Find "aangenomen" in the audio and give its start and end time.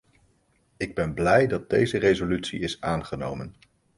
2.81-3.55